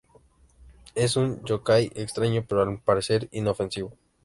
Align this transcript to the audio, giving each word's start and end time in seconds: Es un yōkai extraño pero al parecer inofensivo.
Es 0.95 1.15
un 1.15 1.43
yōkai 1.43 1.91
extraño 1.93 2.43
pero 2.49 2.63
al 2.63 2.79
parecer 2.79 3.29
inofensivo. 3.31 3.93